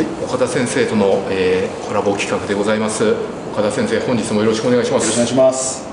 [0.00, 3.04] はい、岡田先生との、えー、コラボ企画でございます。
[3.52, 5.12] 岡田先生本日もよろしくお願いします。
[5.12, 5.84] よろしくお願いします。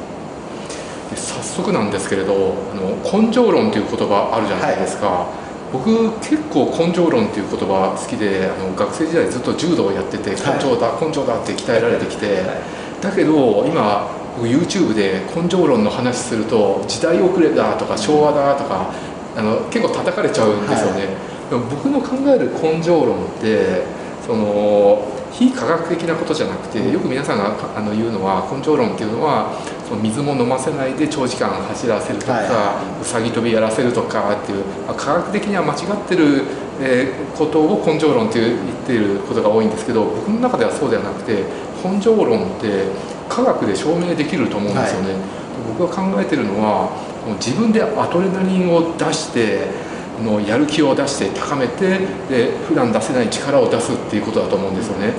[1.12, 5.92] 早速なんですけれどあの根性論という言葉あるじゃないですか、はい、僕
[6.24, 18.88] 結構根性論という言葉好きであの学生時代ずっと柔道をやってて根性だ、はい、根性だって鍛えられてきて、はい、だけど今僕 YouTube で根性論の話すると時代遅れだとか昭和だとか
[19.36, 21.10] あの結構叩かれちゃうんですよね、
[21.52, 23.97] 僕の考える根性論って
[24.28, 29.56] その非科学的なことじゃなくてよく皆さんがあの言うのは根性論っていうのは
[29.88, 34.64] その水も飲ませないで長時間走らせるとか、はい、うさぎ跳びやらせるとかっていう
[34.98, 36.44] 科学的には間違ってる、
[36.82, 41.46] えことを根性論って言っていることが多いんですけど僕の中ではそうではなくて
[41.82, 42.92] 根性論って
[43.30, 45.14] 科学で証明できると思うんですよね。
[45.14, 45.22] はい、
[45.80, 46.92] 僕が考えてるのは
[47.40, 49.88] 自分でアドレナリンを出して
[50.24, 52.00] のやる気を出して高めて
[52.30, 55.14] で普段出せない力を出すっていうことだと思うんですよね。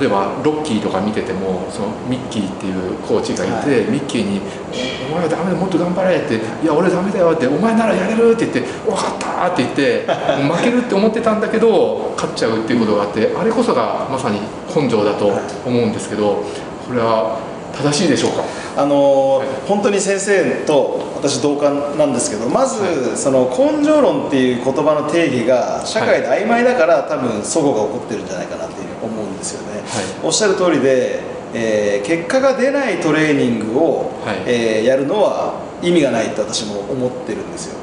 [0.00, 4.40] 例えばロッキーとか見ててもそのミッキーっていうコーチがいて、はい、ミッキーに
[5.12, 10.06] 「お前はダメだもっと頑張れ」って「いや俺ダメだよ」って「お前ならやれる」って言って「分かった」って言って
[10.50, 14.40] 負けるって思ってたんだけど勝っちゃうっていうことがあってあれこそがまさに
[14.74, 16.42] 根性だと思うんですけど
[16.88, 17.36] これは
[17.76, 18.44] 正しいでしょうか？
[18.78, 29.82] あの、はい、本当に先生と私同感なんですけどまず、はい、その根性論っていう言葉の定義が社会で曖昧だから、はい、多分齟齬が起こってるんじゃないかなっていうふうに思うんですよね、
[30.24, 31.20] おっしゃる通りで、
[31.54, 34.10] えー、結果が出ないトレーニングを、
[34.46, 37.78] えー、やるのは意味がないって私も思ってるんですよ、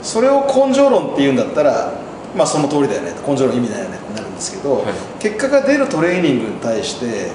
[0.00, 1.92] それを根性論っていうんだったら
[2.36, 3.12] まあその通りだよね。
[3.26, 4.84] 根性論意味だよねってなるんですけど、
[5.18, 7.32] 結果が出るトレーニングに対して、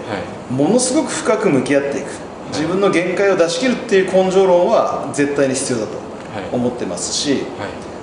[0.50, 2.08] ものすごく深く向き合っていく
[2.54, 5.98] 自分の限界を出し切るっていう根性論は絶対に必要だと
[6.52, 7.44] 思ってますし、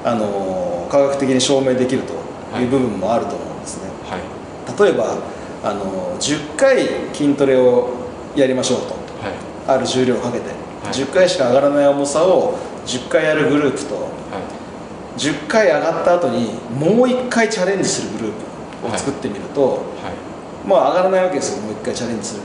[0.04, 2.14] あの科学的に証明できると
[2.58, 3.90] いう部分もあると思うんですね、
[4.78, 5.16] 例えば
[5.62, 7.90] あの10回筋トレを
[8.34, 8.96] やりましょうと、
[9.66, 10.46] ある重量をかけて、
[10.90, 14.08] 10回しか上がらない重さを10回やるグループと、
[15.16, 18.32] 10回上がった後にもう1回チャレンジするグルー
[18.82, 19.84] プを作ってみると、
[20.66, 21.62] まあ上がらないわけですよ。
[21.62, 22.42] もう1回チャレンジする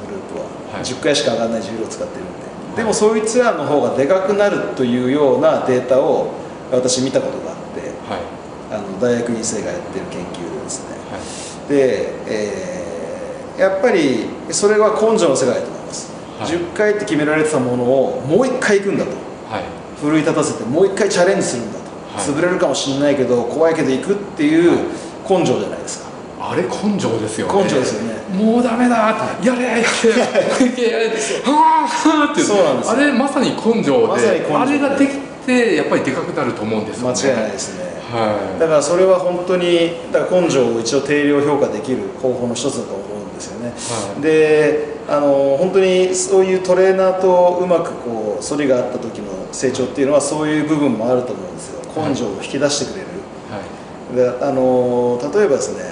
[0.85, 2.28] 10回しか上がらない重量を使ってるん
[2.75, 6.34] で、でもそいつらの方がでかくなるというようなデータを
[6.72, 19.12] 私見たことがあって、はい、あの大学院生がやってる研究でですね、はい、で、えー、やっぱりそれは根性の世界だと思います、はい、10回って決められてたものをもう1回行くんだと、
[19.50, 19.63] はい、
[20.00, 21.85] 奮い立たせてもう1回チャレンジするんだと、
[22.19, 24.90] 潰れるかもしれないけど怖いけど行くっていう
[25.28, 26.09] 根性じゃないですか
[26.51, 27.63] あれ根性ですよね。
[27.63, 28.16] 根性ですよね。
[28.35, 31.09] もうダメだやれやれやれ
[31.44, 31.88] は
[32.28, 32.41] あって。
[32.41, 35.13] そうなんですあれまさに根性で、ま、あれができ
[35.45, 37.13] てやっぱりでかくなると思うんですよね。
[37.13, 51.81] 間違いないですね、はい、だからそれは本当にだから根性を一応定量評価できる方法の一つだと思うんですよね、はい、であの本当にそういうトレーナーとうまくこう反りがあった時の成長っていうのはそういう部分もあると思うんですよ。
[51.95, 53.07] 根性を引き出してくれる、
[53.51, 55.83] はい、であの例えばですね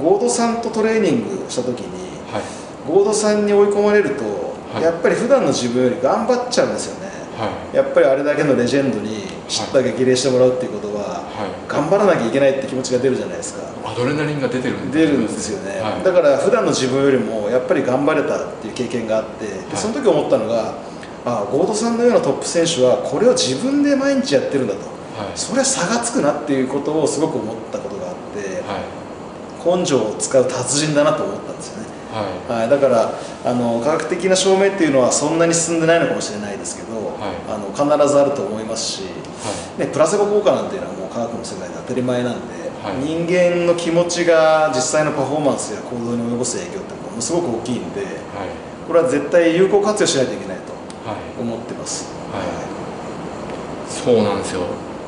[0.00, 2.42] ゴードさんとトレーニングした時に、はい、
[2.86, 4.24] ゴードさんに追い込まれると、
[4.74, 11.22] はい、やっぱり普段の自分より頑張っちゃうんですよね、はい、やっぱりあれだけのレジェンドに知った激励してもらうっていうことは、
[11.68, 13.62] 頑張らなきゃいけないって気持ちが出るじゃないですか？
[13.88, 20.74] アドレナリンが出てる出るんですよね、だから普段の自分よりもやっぱり頑張れたっていう経験があってでその時思ったのが
[21.24, 24.80] あゴードさんのようなトップ選手はこれを自分で毎日やってるんだと、
[25.36, 28.62] それは差がつくなっていうことをすごく思ったことがあって、
[29.66, 31.88] 根性を使う達人だなと思ったんですよね、
[32.48, 33.12] はい、はい、だから
[33.44, 39.10] あの科学的な証明っていうのはそんなに進んでないのかもしれないですけど、はい、あの必ずあると思いますし、は
[39.76, 42.54] い、ね、プラセボ効果なんていうのはもう科学の世界で当たり前なんで、
[43.02, 48.06] 人間の気持ちが実際のパフォーマンスや行動に及ぼす影響ってものすごく大きいんで、
[48.86, 50.72] これは絶対有効活用しないといけないと
[51.40, 52.06] 思ってます。
[52.32, 52.76] はい。
[53.90, 54.60] そうなんですよ。
[54.60, 54.66] な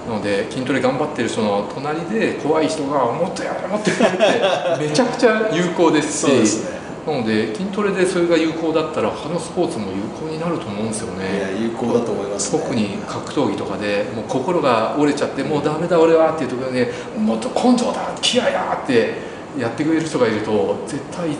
[0.08, 11.24] ので筋トレ頑張ってる人の隣で怖い人がもっとやれもっとやれってめちゃくちゃ有効ですしね、なので筋トレでそれが有効だったら他のスポーツも有効になると思うんですよね。
[11.24, 19.14] いや有効だと思います、ね、特に格闘技とかでもう心が折れちゃってもうダメだ俺はっていうところで、ね、もっと根性だ気合だって
[19.58, 21.30] やってくれる人がいると絶対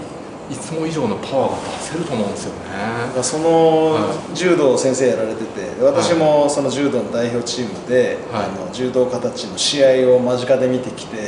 [0.51, 3.23] いつも以上のパワーが出せると思うんですよね。
[3.23, 3.99] その
[4.35, 11.23] 柔道先生やられてて私もその柔道の代表チームで、はい、あの柔道家たちの試合を間近で見てきて、は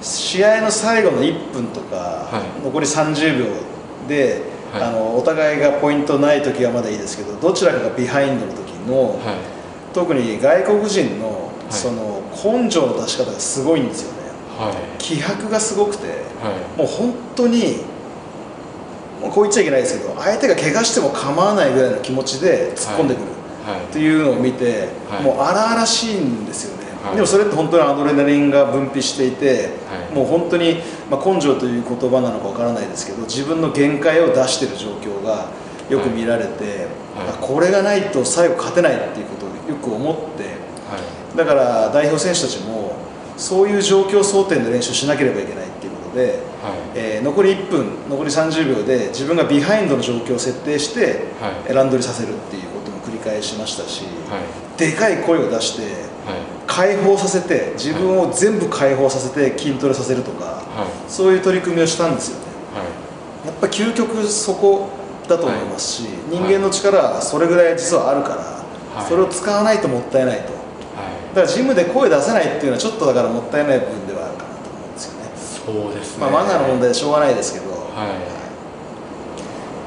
[0.00, 3.46] い、試合の最後の1分とか、はい、残り30秒
[4.08, 4.42] で、
[4.72, 9.18] あのお互いがポイントない時はまだいいですけどどちらかがビハインドの時の、
[9.92, 14.28] 特に外国人のその根性の出し方がすごいんですよね、
[14.58, 14.98] はい。
[14.98, 16.78] 気迫がすごくてはい。
[16.78, 17.95] もう本当に
[19.30, 23.24] こう言っちゃいけないですけど相手が怪我しても構わないぐらいの気持ちで突っ込んでくる、
[23.64, 23.84] はい。
[23.84, 25.22] っていうのを見て、はい。
[25.22, 27.14] もう荒々しいんですよね、はい。
[27.16, 30.14] でもそれって本当にアドレナリンが分泌していて、はい。
[30.14, 30.76] もう本当に、
[31.10, 35.50] まあ、根性という言葉なのかわからないですけど自分の限界を出している状況が
[35.88, 36.86] よく見られて、
[37.40, 40.44] これがないと最後勝てないっていうことをよく思って
[40.90, 40.98] は
[41.34, 41.36] い。
[41.36, 42.96] だから代表選手たちも
[43.36, 46.40] そういう状況想定で練習しなければいけないっていうことで、
[47.26, 51.74] 残り1分残り30秒で自分がビハインドの状況を設定して、はい。
[51.74, 54.78] ランドリさせるっていうことも繰り返しましたし、はい。
[54.78, 55.92] でかい声を出してはい。
[56.68, 61.10] 解放させて自分を全部解放させて筋トレさせるとかはい。
[61.10, 62.44] そういう取り組みをしたんですよね。
[62.74, 62.82] は
[63.44, 63.48] い。
[63.48, 64.88] やっぱ究極そこ
[65.26, 69.08] だと思いますし、人間の力はそれぐらい実はあるから、はい。
[69.08, 70.52] それを使わないともったいないと。
[70.52, 71.34] はい。
[71.34, 74.05] だからジムで声出せないっていうのはちょっとだからもったいない部分
[75.66, 76.20] そうですね。
[76.20, 78.36] まあマナーの問題でしょうがないですけど、はい。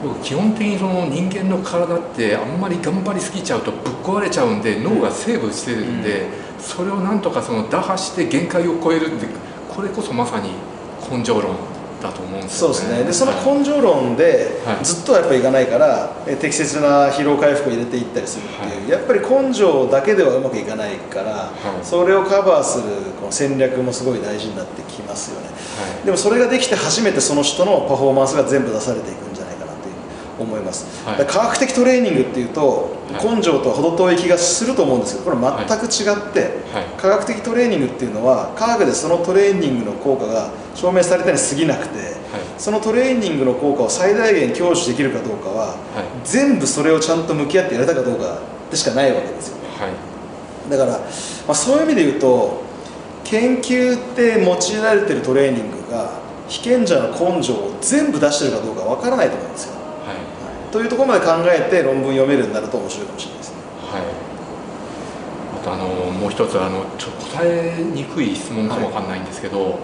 [0.04, 6.28] 僕基本的にその人間の体ってあんまり頑張りすぎちゃうとぶっ壊れちゃうんで脳がセーブしてるんで、
[6.60, 9.28] それをなんとかその打破して限界を超えるって
[9.74, 10.52] これこそまさに
[11.10, 11.56] 根性論
[12.02, 12.76] だと思うんですよね。
[12.76, 13.04] そうですね。
[13.04, 13.60] でそのはい。
[13.60, 14.86] 根性論ではい。
[14.86, 21.52] ずっとはやっぱりいかないから、え適切な疲労回復を入れていったりするっていう、やっぱり根性だけではうまくいかないから、は
[21.82, 21.86] い。
[21.86, 22.84] それをカバーする
[23.20, 25.50] この戦略もすごい大事になってきますよね
[25.80, 26.06] はい。
[26.06, 29.94] でもそれができて初めてその人のパフォーマンスが全部出されていくんじゃないかなという
[30.40, 31.26] 思います、はい。
[31.26, 33.36] 科学的トレーニングっていうと、はい。
[33.36, 36.40] 根性とは程遠い気がすると思うんですけどこれ全く違って、
[36.74, 36.86] はい。
[36.98, 42.16] 科学的トレーニングっていうのは科学でそのトレーニングの効果が証明されたに過ぎなくてはい。
[42.58, 45.76] そのトレーニングの効果を最大限享受できるかどうかははい。
[46.24, 48.40] 全部それをちゃんと向き合ってやれたかどうか
[48.70, 50.70] でしかないわけですよはい。
[50.70, 51.06] だから、ま
[51.50, 52.62] あ、そういう意味で言うと
[53.30, 60.72] 研究って用いられてるトレーニングが被験者の根性を全部出してるかどうかわからないと思うんですよ、はい。
[60.72, 63.52] というところまで考えて論文読めるようになると面白いかもしれないです。
[63.52, 63.56] ね
[63.92, 64.02] はい。
[65.62, 69.78] あとあのもう一つあのちょっと答えにくい質問かもわかんないんですけど、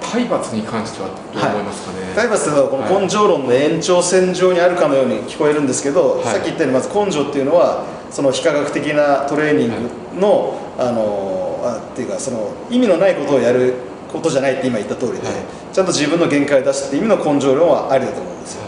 [0.00, 1.18] 体罰に関してはどう
[1.50, 6.24] 思いますかね、体罰というのはこの根性論の延長線上にあるかのように聞こえるんですけど、はい。
[6.24, 13.74] さっき言ったようにまず根性っていうのはその非科学的なトレーニングの,、あのあっていうかその意味のないことをやる
[14.12, 15.36] ことじゃないって今言った通りで、はい。
[15.72, 18.62] ちゃんと自分の限界を出すって意味の根性論はありだと思うんですよ。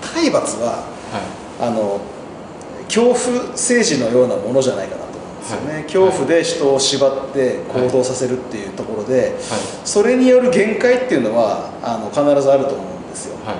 [0.00, 1.68] 体罰ははい。
[1.68, 2.00] あの
[2.88, 3.16] 恐怖
[3.52, 5.82] 政治のようなものじゃないかなと思うんですよね、はい。
[5.84, 9.32] 恐怖で人を縛って行動させるっていうところで、はい。
[9.84, 13.36] それによる限界っていうのはあの必ずあると思うんですよ。
[13.44, 13.54] は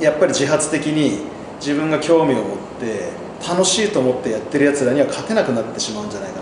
[0.00, 0.02] い。
[0.02, 1.26] やっぱり自発的に
[1.58, 2.42] 自分が興味を持っ
[2.80, 3.08] て
[3.46, 6.35] 楽しいと思ってやってるやつらには勝てなくなってしまうんじゃないか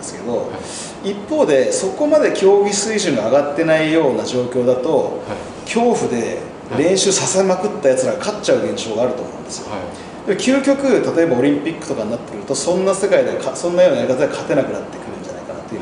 [0.00, 0.46] ですけど、はい
[1.02, 5.64] 一方でそこまで競技水準が上がってないような状況だとはい。
[5.64, 6.38] 恐怖で
[6.76, 9.70] 練習させまくったやつらが勝っちゃう現象があると思うんですよ。
[9.70, 9.80] はい。
[10.26, 10.82] で究極
[11.16, 15.80] 例えばオリンピックとかになってくるとそんな世界ではかそんなようなやり方では勝てなくなってくるんじゃないかなという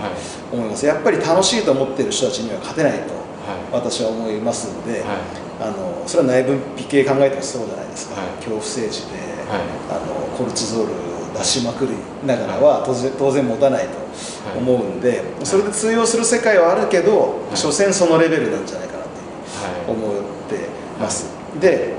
[0.52, 0.86] 思います。
[0.86, 3.82] やっぱり楽しいと思っている人たちには勝てないとはい。
[3.82, 8.30] 私は思いますので、はいあのそれは内分泌系考えてもそうじゃないですか、はい。
[8.36, 9.18] 恐怖政治で、
[9.50, 9.60] はい。
[9.90, 10.96] あのコルチゾールを
[11.38, 11.92] 出しまくり
[12.26, 13.98] ながらは当然当然持たないと
[14.58, 17.56] 思うんで、それで通用する世界はあるけど、い。
[17.56, 19.12] 所詮そのレベルなんじゃないかなとい
[19.86, 19.96] うはい。
[19.96, 20.68] 思って
[21.00, 21.26] ます、
[21.60, 21.94] で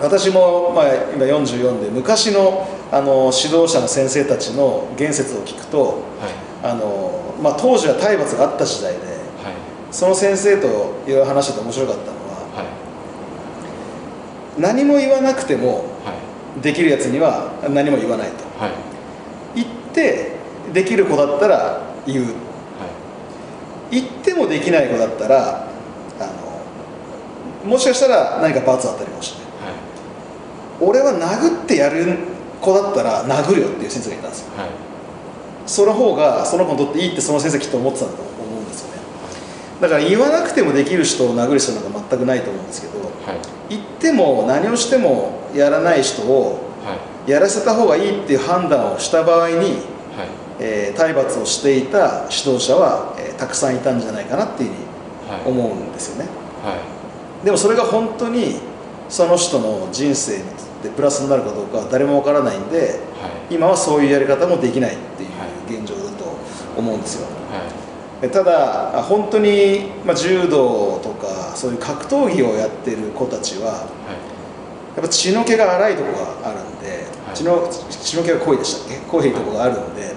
[0.00, 5.94] 私も、まあ、今44で昔のあの指導者の先生たちの言説を聞くとはい。
[6.62, 9.16] あの、まあ、当時は体罰があった時代ではい。
[9.90, 12.13] その先生といろいろ話してて面白かった
[14.58, 16.12] 何も言わなくてもは
[16.58, 16.60] い。
[16.60, 18.44] できるやつには何も言わないと。
[18.58, 18.72] はい。
[19.56, 20.32] 言って
[20.72, 22.24] できる子だったら言う。
[22.26, 22.34] はい。
[24.00, 25.68] 言ってもできない子だったら
[26.20, 26.26] あ
[27.64, 29.38] のもしかしたら何か罰当たりました。
[29.40, 29.74] ねはい。
[30.80, 32.18] 俺は殴ってやる
[32.60, 34.56] 子だったら殴るよっていう先生がいたんですよ。
[34.56, 34.68] はい。
[35.66, 39.00] その方がその子にとっていいってその先生きっと思ってたんだと思うんですよね。
[39.80, 46.94] だから言わなくてもできる人を殴る人なんか全くないと思うんですけどはい言っても何をしてもやらない人をは
[47.26, 47.30] い。
[47.30, 49.68] やらせた方がいいっていう判断をした場合に、はい。
[50.60, 54.80] えー体罰をしていた指導者は、えーたくさんいたんじゃないかなっていうふうに
[55.30, 55.48] はい。
[55.48, 56.28] 思うんですよね。
[56.62, 56.74] は
[57.42, 57.44] い。
[57.44, 58.56] でもそれが本当に
[59.08, 60.50] その人の人生にとっ
[60.82, 62.84] てプラスになるかどうかは誰もわからないんでは
[63.50, 63.54] い。
[63.54, 65.74] 今はそういうやり方もできないっていうはい。
[65.78, 66.24] 現状だと
[66.76, 67.26] 思うんですよ。
[67.26, 67.36] はい。
[68.22, 71.23] えただあ本当に、まあ、柔道とか
[71.54, 73.80] そういう格闘技をやってる子たちははい。
[74.96, 77.36] やっぱ血の気が荒いとこがあるんで、はい。
[77.36, 79.06] 血の血の気が濃いでしたっけ？
[79.06, 80.14] 濃いとこがあるんで、はい。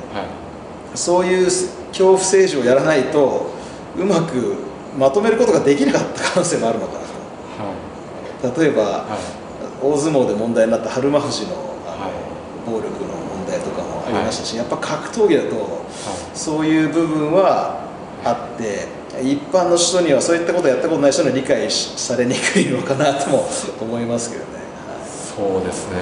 [0.93, 3.51] そういう恐怖政治をやらないと
[3.97, 4.55] うまく
[4.97, 11.53] まとめることができなかった可能性もあるのかなと、例えば、はい、大相撲で問題になった春馬富士の
[11.85, 12.11] あの、はい、
[12.65, 15.85] 暴力の問題とかもありましたし、やっぱ格闘技だと、
[16.33, 17.87] そういう部分は
[18.23, 18.87] あって
[19.21, 23.47] 一般の人にはそういったことをやったことない人には理解されにくいのかなとも
[23.81, 24.59] 思いますけどね。
[25.05, 25.97] そうですね。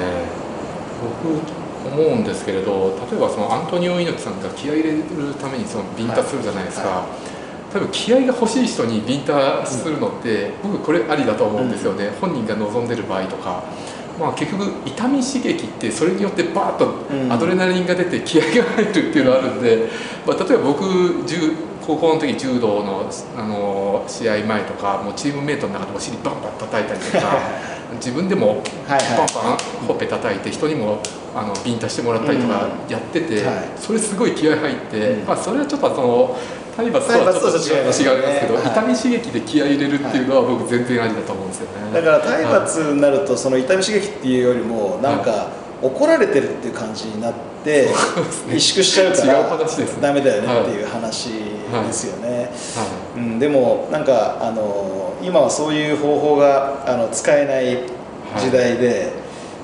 [1.23, 1.39] 僕
[1.85, 5.03] 思うんですけれど例えばそのアントニオ猪木さんが気合い入れる
[5.39, 6.97] ためにそのビンタするじゃないですか、はい。
[6.97, 7.35] はい
[7.75, 13.65] 多分気合が欲しい人にビンタするのって、僕これありだと思うんですよね、本人が望んでる場合とか。
[14.19, 19.89] まあ、結局痛み刺激ってそれによってバーッとアドレナリンが出て気合が入るっていうのがあるんで、
[20.25, 21.23] まあ、例えば僕
[21.85, 27.39] 高校の時柔道のあの試合前とかもうチームメートの中でお尻バンバン叩いたりとか
[27.95, 31.01] 自分でもバンバンほっぺ叩いて人にも
[31.35, 33.43] あのビンタしてもらったりとかやってて、
[33.77, 36.37] それすごい気合入って、まあ、それはちょっとその
[36.75, 41.93] 体罰とはちょっと違いますけど、痛み刺激で気合い入れるっていうのは僕全然ありだと思うんですよね。
[41.93, 45.49] だから体罰になるとその痛み刺激っていうよりもなんか
[45.81, 47.33] 怒られてるっていう感じになっ
[47.63, 47.89] て
[48.47, 49.57] 萎縮しちゃうから
[50.01, 52.49] ダメだよねっていう話ですよね、
[53.15, 57.83] うん、でもなんかあの今はそういう方法があの使えない
[58.39, 59.11] 時代で、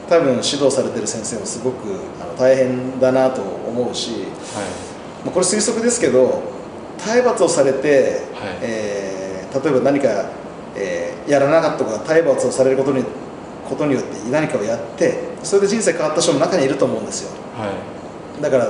[0.10, 1.78] 多分指導されてる先生もすごく
[2.20, 4.20] あの大変だなと思うし、は
[5.26, 6.42] い、これ推測ですけど
[6.98, 10.30] 体罰をされて、はい、えー、例えば何か、
[10.76, 13.06] えー、やらなかったとか体罰をされることに
[13.70, 17.72] ことによって何かをやってそれで人生変わった人も中にいると思うんですよ、は
[18.38, 18.68] い、だから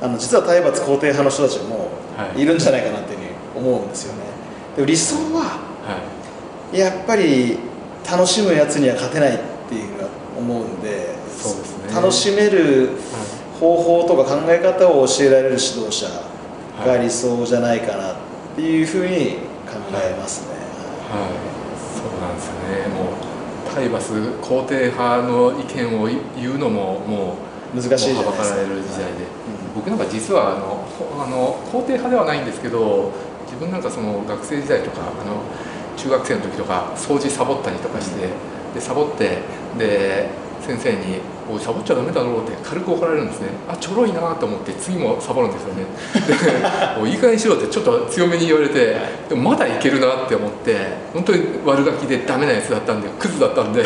[0.00, 1.90] あの実は体罰肯定派の人たちも
[2.36, 2.44] い。
[2.44, 4.22] るんじゃないかなっていうふうに思うんですよね。
[4.76, 5.58] でも理想は、
[6.74, 7.58] やっぱり
[8.10, 9.38] 楽しむやつには勝てないっ
[9.68, 12.90] ていうのは思うんでそうです、ね、楽しめる
[13.60, 16.06] 方法とか考え方を教えられる指導者
[16.84, 18.16] が理想じゃないかなっ
[18.56, 20.54] ていうふうに考えますね。
[21.10, 21.30] はい、はい、
[21.94, 22.88] そうなんですよね。
[22.94, 23.34] もう
[23.74, 27.36] 体罰肯定派の意見を言うのもも
[27.74, 28.44] う難しいじゃないですか。
[28.44, 29.26] かられる時代で、
[29.74, 30.86] 僕なんか実はあの
[31.24, 33.12] あの肯定派ではないんですけど
[33.46, 35.42] 自分なんかその学生時代とかあの
[35.96, 38.28] 中学生の時とか掃除サボったりとかして、
[38.74, 39.38] でサボって
[39.78, 40.28] で
[40.64, 41.20] 先生に
[41.50, 45.84] 「おいサボっちゃダメだろ」うって軽く怒られるんですねあちょろいなと思って次もサボるんですよね
[46.94, 48.96] でもういい加減にしろってちょっと強めに言われて
[49.28, 50.76] でもまだいけるなって思って
[51.12, 53.84] 本当に悪ガキでダメなやつだったんでクズだったんで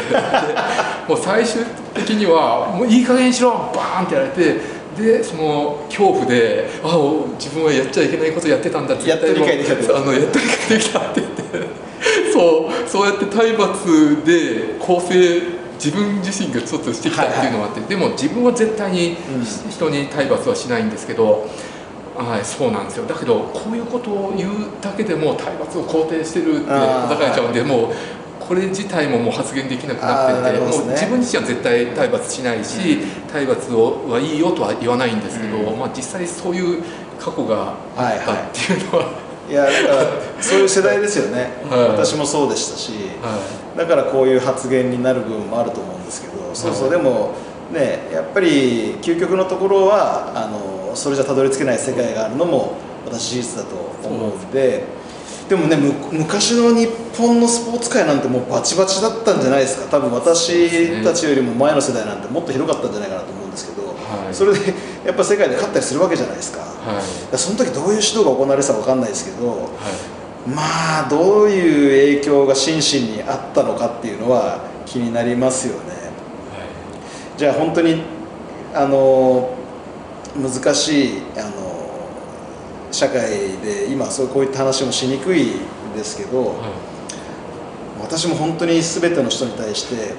[1.09, 6.97] もう最終的には「もういい加減にしろ!」バーンってやられてでその恐怖で「あ
[7.39, 11.68] 自分はやっちゃいけないことやってたんだ」ってやっと理解できたあのやっと理解できたって言って
[12.39, 15.43] そうそうやって体罰で構成
[15.75, 19.17] 自分自身がちょっとしてきたっていうのがあって、はいはい、でも自分は絶対に
[19.69, 21.49] 人に体罰はしないんですけど、
[22.17, 23.07] うん、はいそうなんですよ。
[23.07, 27.95] だけどこういうことを言うだけでも体罰を肯定してるって叩かれちゃうんで、はい、もう
[28.41, 36.83] これ自体ももう発言できなくなってて、ね、もう自分自身は絶対体罰しないし、うん、体罰をはいいよとは言わないんですけど、うん、まあ、実際そういう
[37.19, 43.39] 過去があったっていうのは、はいはいいやだからそういう世代ですよね、 はい、私もそうでしたし、は
[43.75, 47.31] い、だからこういう発言になる部分もあると思うんですけど、そうそうでも
[47.73, 52.75] ねやっぱり究極のところはあのそれじゃたどり着けない世界があるのも
[53.07, 53.77] 私事実だと
[54.07, 54.85] 思うんで
[55.49, 55.77] でもね
[56.13, 59.87] 昔の日本のスポーツ界なんてもうバチバチだったんじゃないですか。
[59.91, 63.38] 多分私たちよりも前の世代なんてもっと広かったんじゃないかなと思
[64.39, 64.73] それで
[65.05, 66.61] やっぱ世界で勝ったりするわけじゃないですか。
[66.61, 67.03] は
[67.35, 75.95] い、その時どういう指導が行われてたか分かんないですけど、はい、まあどういう影響が心身にあったのかっていうのは気になりますよね、は
[77.35, 78.01] い、じゃあ本当に
[78.73, 79.51] あの
[80.37, 82.09] 難しいあの
[82.93, 86.55] 社会で今そうこういった話もしにくいんですけど、
[88.01, 90.15] 私も本当に全ての人に対して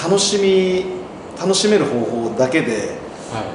[0.00, 0.84] 楽しみ
[1.36, 3.05] 楽しめる方法だけで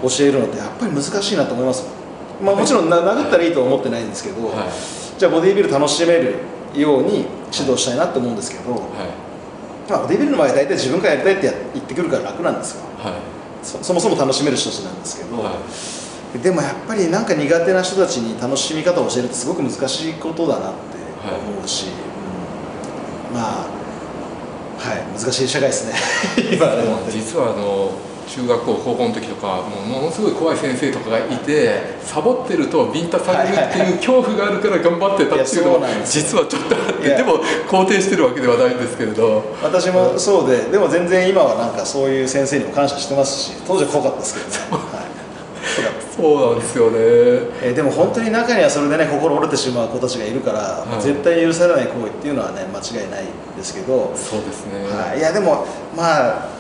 [0.02, 2.02] 教えるのってやっぱり難しいなと思います
[2.42, 6.36] まあ、もちろん殴ったらいいとは思ってないんですけど、はい、じゃあボディービル楽しめる
[6.76, 8.82] ように指導したいなと思うんですけど、はい、
[9.90, 13.14] まあ、ボディービルの場合大体自分からやりたいって言ってくるから楽なんですよ、はい、
[13.62, 15.38] そそもそも楽しめる人たちなんですけど、
[16.42, 20.80] でもやっぱりなんか苦手な人たちに楽しみ方を教えるってすごく難しいことだなって
[21.54, 21.88] 思うし、
[23.30, 23.82] うん、まあ
[24.82, 25.22] はい。
[25.22, 25.94] 難しい社会ですね。
[26.52, 26.98] 今でも。
[27.08, 27.92] 実はあの
[28.32, 39.44] 中学校高校の時とかもうものすごい怖い先生とかがいてサボってるとビンタされるっていう恐怖があるから頑張ってたっていうのは実はちょっとあってでも肯定してるわけではないんですけれど。
[39.62, 45.12] 私もそうででも全然今はなんかそういう先生にも感謝してますし当時は怖かったですけどね、はい、
[46.16, 46.98] そうなんですよね。
[47.64, 51.02] えーでも本当に中にはそれでね心折れてしまう子たちがいるから、い。
[51.02, 53.26] 絶対許されない行為っていうのはね間違いない
[53.58, 56.51] ですけど、そうですね、はい、いやでもまあ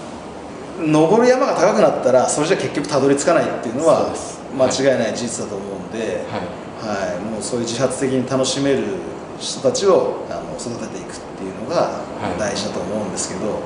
[0.79, 4.13] 登る山が高くなったらそれじゃ結局たどり着かないっていうのは
[4.57, 8.83] 間違いない事実だと思うんで、はいはいもうそういう自発的に楽しめる
[9.39, 13.61] 人たちをあの育てていくっていうのがはい大事だと思うんですけど、はい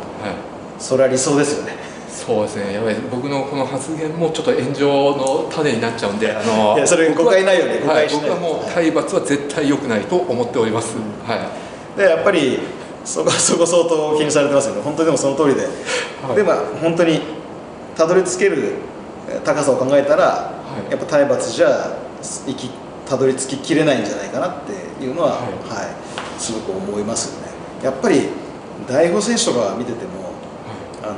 [0.77, 1.77] それは理想ですよね。
[2.09, 2.73] そうですね。
[2.73, 11.35] やばい僕のこの発言もちょっと炎上の種になっちゃうんであのいやそれ誤解ないように誤はい解しない僕はもう体罰は絶対良くないと思っております、は
[11.95, 11.97] い。
[11.97, 12.59] でやっぱり
[13.05, 14.81] そこ そこ相当気にされてますよね。
[14.83, 16.35] 本当にでもその通りで、はい。
[16.35, 17.21] でまあ本当に
[17.95, 18.73] たどり着ける
[19.29, 20.51] えー高さを考えたら、
[20.87, 20.91] い。
[20.91, 22.69] やっぱ体罰じゃ生き
[23.07, 24.53] たどり着ききれないんじゃないかなっ
[24.99, 25.41] ていうのは、ははい。
[26.39, 27.47] すごく思いますよね。
[27.83, 28.29] やっぱり
[28.89, 30.25] 代表選手とか見てても
[31.03, 31.13] あの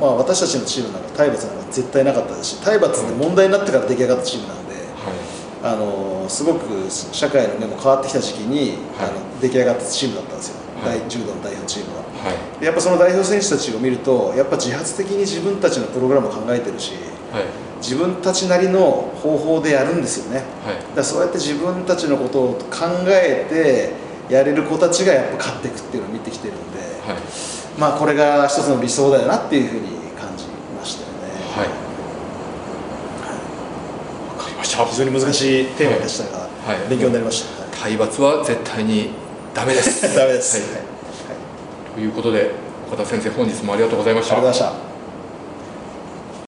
[0.00, 5.74] まあ、私たちのチームなんか体罰なんか絶対なかったですし体罰って問題になってから出来上がったチームなんで、はい。
[5.74, 8.58] あのすごく社会の目も変わってきた時期に、
[8.98, 9.08] はい。
[9.08, 10.54] あの出来上がったチームだったんですよ、
[10.88, 12.02] はい大柔道の代表チームは。
[12.02, 12.60] はい。
[12.60, 16.92] でやっぱその代表選手たちを見るとやっぱ自発的に自分たちのプログラムを考えてるし
[17.32, 17.44] はい。
[17.80, 20.42] 自分たちなりの方法でやるんですよね。
[20.64, 21.04] はい。
[21.04, 27.18] そうやって自分たちのことを考えてやれる子たちがやっぱ勝っていくっていうのを見てきてるんで、はい。
[27.78, 29.88] まあこれが一つの理想だよなっていうふうに
[30.18, 30.46] 感じ
[30.78, 31.14] ましたよね、
[31.54, 31.68] はい。
[34.38, 34.86] わかりました。
[34.86, 36.46] 非常に難しいテーマでしたが、は
[36.86, 36.88] い。
[36.88, 37.70] 勉強になりました、はい。
[37.70, 39.10] 体罰は絶対に
[39.54, 40.14] ダメです。
[40.16, 40.76] ダメです、はい。
[40.76, 41.94] はい。
[41.94, 42.50] ということで
[42.88, 44.36] 岡田先生本日もありがとうございました。
[44.36, 44.93] ありがとうございました